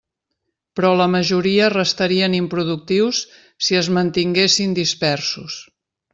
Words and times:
Però 0.77 0.89
la 1.01 1.05
majoria 1.15 1.67
restarien 1.73 2.37
improductius 2.37 3.21
si 3.67 3.79
es 3.83 3.91
mantinguessin 3.99 4.75
dispersos. 4.81 5.61